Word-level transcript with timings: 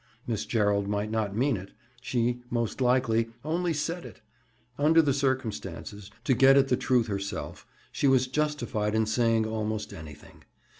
Miss 0.25 0.47
Gerald 0.47 0.87
might 0.87 1.11
not 1.11 1.35
mean 1.37 1.55
it; 1.57 1.73
she, 2.01 2.41
most 2.49 2.81
likely, 2.81 3.29
only 3.45 3.71
said 3.71 4.03
it. 4.03 4.19
Under 4.79 4.99
the 4.99 5.13
circumstances, 5.13 6.09
to 6.23 6.33
get 6.33 6.57
at 6.57 6.69
the 6.69 6.75
truth 6.75 7.05
herself, 7.05 7.67
she 7.91 8.07
was 8.07 8.25
justified 8.25 8.95
in 8.95 9.05
saying 9.05 9.45
almost 9.45 9.93
anything. 9.93 10.43